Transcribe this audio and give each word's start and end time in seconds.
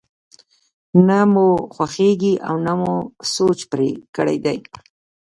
نه 1.07 1.19
مو 1.31 1.47
خوښېږي 1.75 2.33
او 2.47 2.55
نه 2.65 2.73
مو 2.79 2.93
سوچ 3.33 3.59
پرې 3.71 3.89
کړی 4.15 4.37
دی. 4.45 4.57